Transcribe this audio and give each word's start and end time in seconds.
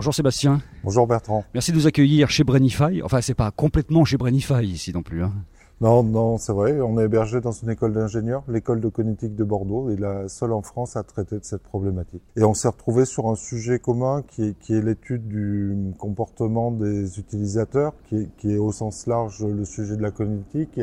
Bonjour 0.00 0.14
Sébastien. 0.14 0.62
Bonjour 0.82 1.06
Bertrand. 1.06 1.44
Merci 1.52 1.72
de 1.72 1.76
nous 1.76 1.86
accueillir 1.86 2.30
chez 2.30 2.42
Brainify. 2.42 3.02
Enfin, 3.02 3.20
c'est 3.20 3.34
pas 3.34 3.50
complètement 3.50 4.06
chez 4.06 4.16
Brainify 4.16 4.64
ici 4.64 4.94
non 4.94 5.02
plus. 5.02 5.22
Hein. 5.22 5.30
Non, 5.82 6.02
non, 6.02 6.38
c'est 6.38 6.54
vrai. 6.54 6.80
On 6.80 6.98
est 6.98 7.04
hébergé 7.04 7.42
dans 7.42 7.52
une 7.52 7.68
école 7.68 7.92
d'ingénieurs, 7.92 8.42
l'école 8.48 8.80
de 8.80 8.88
cognitique 8.88 9.34
de 9.34 9.44
Bordeaux, 9.44 9.90
et 9.90 9.96
la 9.96 10.26
seule 10.30 10.54
en 10.54 10.62
France 10.62 10.96
à 10.96 11.02
traiter 11.02 11.38
de 11.38 11.44
cette 11.44 11.62
problématique. 11.62 12.22
Et 12.34 12.44
on 12.44 12.54
s'est 12.54 12.68
retrouvé 12.68 13.04
sur 13.04 13.28
un 13.28 13.34
sujet 13.34 13.78
commun 13.78 14.24
qui 14.26 14.44
est, 14.44 14.58
qui 14.58 14.72
est 14.72 14.80
l'étude 14.80 15.28
du 15.28 15.76
comportement 15.98 16.70
des 16.70 17.18
utilisateurs, 17.18 17.92
qui 18.08 18.22
est, 18.22 18.28
qui 18.38 18.54
est, 18.54 18.58
au 18.58 18.72
sens 18.72 19.06
large 19.06 19.44
le 19.44 19.66
sujet 19.66 19.98
de 19.98 20.02
la 20.02 20.12
cognitique, 20.12 20.80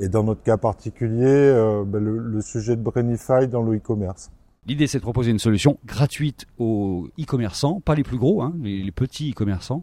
et 0.00 0.08
dans 0.08 0.24
notre 0.24 0.42
cas 0.42 0.56
particulier, 0.56 1.26
euh, 1.26 1.84
ben 1.86 2.02
le, 2.02 2.18
le, 2.18 2.40
sujet 2.40 2.74
de 2.74 2.82
Brainify 2.82 3.46
dans 3.46 3.62
le 3.62 3.76
e-commerce. 3.76 4.32
L'idée, 4.68 4.86
c'est 4.86 4.98
de 4.98 5.02
proposer 5.02 5.30
une 5.30 5.38
solution 5.38 5.78
gratuite 5.86 6.46
aux 6.58 7.08
e-commerçants, 7.18 7.80
pas 7.80 7.94
les 7.94 8.02
plus 8.02 8.18
gros, 8.18 8.42
hein, 8.42 8.54
les, 8.62 8.92
petits 8.92 9.30
e-commerçants, 9.30 9.82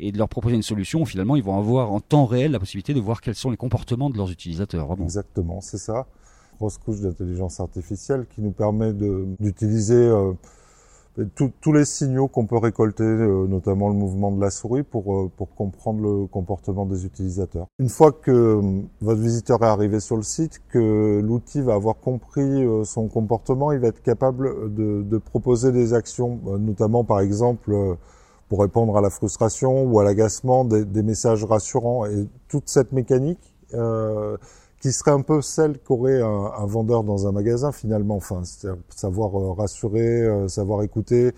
et 0.00 0.10
de 0.10 0.18
leur 0.18 0.28
proposer 0.28 0.56
une 0.56 0.62
solution 0.62 1.02
où 1.02 1.06
finalement 1.06 1.36
ils 1.36 1.44
vont 1.44 1.56
avoir 1.56 1.92
en 1.92 2.00
temps 2.00 2.26
réel 2.26 2.50
la 2.50 2.58
possibilité 2.58 2.92
de 2.92 2.98
voir 2.98 3.20
quels 3.20 3.36
sont 3.36 3.50
les 3.50 3.56
comportements 3.56 4.10
de 4.10 4.16
leurs 4.16 4.32
utilisateurs. 4.32 4.88
Exactement, 5.00 5.60
c'est 5.60 5.78
ça. 5.78 6.08
Grosse 6.58 6.76
couche 6.76 7.00
d'intelligence 7.00 7.60
artificielle 7.60 8.26
qui 8.28 8.42
nous 8.42 8.50
permet 8.50 8.92
d'utiliser 8.92 10.10
euh, 11.18 11.24
tous 11.60 11.72
les 11.72 11.84
signaux 11.84 12.28
qu'on 12.28 12.46
peut 12.46 12.58
récolter, 12.58 13.04
euh, 13.04 13.46
notamment 13.46 13.88
le 13.88 13.94
mouvement 13.94 14.30
de 14.30 14.40
la 14.40 14.50
souris, 14.50 14.82
pour, 14.82 15.14
euh, 15.14 15.30
pour 15.36 15.54
comprendre 15.54 16.00
le 16.02 16.26
comportement 16.26 16.86
des 16.86 17.04
utilisateurs. 17.04 17.66
Une 17.78 17.88
fois 17.88 18.12
que 18.12 18.30
euh, 18.30 18.82
votre 19.00 19.20
visiteur 19.20 19.62
est 19.62 19.66
arrivé 19.66 20.00
sur 20.00 20.16
le 20.16 20.22
site, 20.22 20.60
que 20.68 21.20
l'outil 21.20 21.60
va 21.60 21.74
avoir 21.74 21.96
compris 21.96 22.66
son 22.84 23.08
comportement, 23.08 23.72
il 23.72 23.78
va 23.78 23.88
être 23.88 24.02
capable 24.02 24.74
de, 24.74 25.02
de 25.02 25.18
proposer 25.18 25.72
des 25.72 25.94
actions, 25.94 26.40
notamment 26.58 27.04
par 27.04 27.20
exemple 27.20 27.74
pour 28.48 28.60
répondre 28.60 28.96
à 28.96 29.00
la 29.00 29.10
frustration 29.10 29.84
ou 29.84 29.98
à 30.00 30.04
l'agacement, 30.04 30.64
des, 30.64 30.84
des, 30.84 31.02
messages 31.02 31.44
rassurants. 31.44 32.06
Et 32.06 32.28
toute 32.48 32.68
cette 32.68 32.92
mécanique 32.92 33.54
qui 34.86 34.92
serait 34.92 35.10
un 35.10 35.22
peu 35.22 35.42
celle 35.42 35.80
qu'aurait 35.80 36.22
un, 36.22 36.64
vendeur 36.66 37.02
dans 37.02 37.26
un 37.26 37.32
magasin 37.32 37.72
finalement. 37.72 38.14
Enfin, 38.14 38.42
savoir 38.94 39.36
euh, 39.36 39.52
rassurer, 39.52 40.22
euh, 40.22 40.46
savoir 40.46 40.84
écouter 40.84 41.32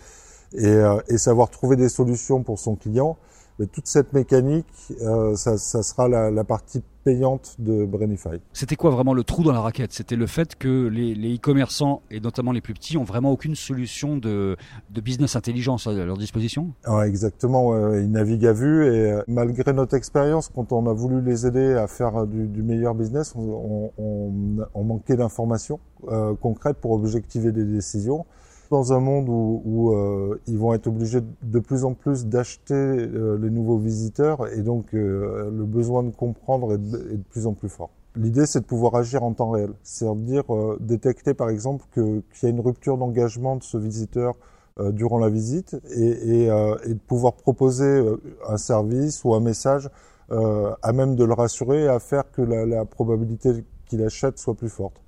et, 0.53 0.67
euh, 0.67 1.01
et, 1.09 1.17
savoir 1.17 1.49
trouver 1.49 1.77
des 1.77 1.89
solutions 1.89 2.43
pour 2.43 2.59
son 2.59 2.77
client. 2.77 3.17
Mais 3.59 3.67
toute 3.67 3.87
cette 3.89 4.13
mécanique, 4.13 4.67
euh, 5.03 5.35
ça, 5.35 5.59
ça, 5.59 5.83
sera 5.83 6.09
la, 6.09 6.31
la, 6.31 6.45
partie 6.45 6.81
payante 7.03 7.57
de 7.59 7.85
Brainify. 7.85 8.41
C'était 8.53 8.77
quoi 8.77 8.91
vraiment 8.91 9.15
le 9.15 9.25
trou 9.25 9.43
dans 9.43 9.53
la 9.53 9.61
raquette? 9.61 9.93
C'était 9.93 10.15
le 10.15 10.29
fait 10.29 10.55
que 10.55 10.87
les 10.87 11.35
e-commerçants, 11.35 12.03
et 12.11 12.21
notamment 12.21 12.53
les 12.53 12.61
plus 12.61 12.75
petits, 12.75 12.97
ont 12.97 13.05
vraiment 13.05 13.33
aucune 13.33 13.57
solution 13.57 14.17
de, 14.17 14.57
de 14.91 15.01
business 15.01 15.35
intelligence 15.35 15.87
à 15.89 15.93
leur 15.93 16.17
disposition? 16.17 16.73
Ouais, 16.87 17.09
Exactement, 17.09 17.95
ils 17.95 18.11
naviguent 18.11 18.47
à 18.47 18.53
vue 18.53 18.87
et 18.87 19.11
euh, 19.11 19.23
malgré 19.27 19.73
notre 19.73 19.97
expérience, 19.97 20.51
quand 20.55 20.73
on 20.73 20.89
a 20.89 20.93
voulu 20.93 21.21
les 21.21 21.47
aider 21.47 21.75
à 21.75 21.89
faire 21.89 22.27
du, 22.27 22.47
du 22.47 22.63
meilleur 22.63 22.95
business, 22.95 23.35
on, 23.35 23.91
on, 23.99 24.33
on 24.75 24.85
manquait 24.85 25.17
d'informations 25.17 25.81
euh, 26.07 26.35
concrètes 26.41 26.77
pour 26.77 26.93
objectiver 26.93 27.51
des 27.51 27.65
décisions 27.65 28.25
dans 28.71 28.93
un 28.93 29.01
monde 29.01 29.29
où, 29.29 29.63
où 29.65 29.93
euh, 29.93 30.41
ils 30.47 30.59
vont 30.59 30.75
être 30.75 30.87
obligés 30.87 31.21
de 31.43 31.59
plus 31.59 31.85
en 31.85 31.95
plus 31.95 32.27
d'acheter 32.27 32.75
euh, 32.75 33.39
les 33.41 33.51
nouveaux 33.51 33.79
visiteurs 33.79 34.49
et 34.53 34.63
donc 34.63 34.95
euh, 34.95 35.51
le 35.51 35.65
besoin 35.65 36.03
de 36.03 36.11
comprendre 36.11 36.75
est 36.75 36.79
de, 36.79 37.21
plus 37.31 37.47
en 37.47 37.55
plus 37.55 37.69
fort. 37.69 37.91
L'idée, 38.17 38.47
c'est 38.47 38.61
de 38.61 38.65
pouvoir 38.65 38.95
agir 38.97 39.23
en 39.23 39.33
temps 39.33 39.51
réel, 39.51 39.71
c'est-à-dire 39.83 40.45
euh, 40.51 40.77
détecter 40.81 41.35
par 41.35 41.51
exemple 41.51 41.85
qu'il 41.93 42.23
y 42.43 42.47
a 42.47 42.49
une 42.49 42.61
rupture 42.61 42.99
d'engagement 42.99 43.57
de 43.57 43.63
ce 43.63 43.79
visiteur 43.79 44.35
euh, 44.81 44.93
durant 44.93 45.19
la 45.19 45.29
visite 45.29 45.77
et, 45.91 46.09
et, 46.09 46.43
et, 46.45 46.95
de 46.95 47.01
pouvoir 47.07 47.35
proposer 47.35 48.03
un 48.49 48.57
service 48.57 49.25
ou 49.25 49.35
un 49.35 49.41
message 49.41 49.91
à 50.31 50.93
même 50.93 51.17
de 51.17 51.25
le 51.25 51.33
rassurer 51.33 51.85
et 51.85 51.89
à 51.89 51.99
faire 51.99 52.31
que 52.31 52.43
la, 52.43 52.67
la 52.67 52.85
probabilité 52.85 53.65
qu'il 53.87 54.03
achète 54.03 54.39
soit 54.39 54.55
plus 54.55 54.69
forte. 54.69 55.01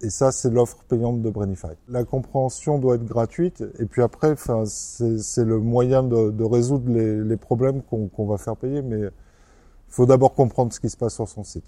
Et 0.00 0.10
ça, 0.10 0.30
c'est 0.30 0.50
l'offre 0.50 0.78
payante 0.88 1.22
de 1.22 1.30
Brainify. 1.30 1.74
La 1.88 2.04
compréhension 2.04 2.78
doit 2.78 2.94
être 2.94 3.04
gratuite. 3.04 3.64
Et 3.80 3.86
puis 3.86 4.02
après, 4.02 4.30
enfin, 4.30 4.64
c'est 4.64 5.44
le 5.44 5.58
moyen 5.58 6.04
de, 6.04 6.30
de 6.30 6.44
résoudre 6.44 6.88
les, 6.90 7.16
les 7.22 7.36
problèmes 7.36 7.82
qu'on 7.82 8.08
qu 8.08 8.26
va 8.26 8.38
faire 8.38 8.56
payer. 8.56 8.82
Mais 8.82 9.00
il 9.00 9.10
faut 9.88 10.06
d'abord 10.06 10.34
comprendre 10.34 10.72
ce 10.72 10.78
qui 10.78 10.88
se 10.88 10.96
passe 10.96 11.14
sur 11.14 11.28
son 11.28 11.42
site. 11.42 11.64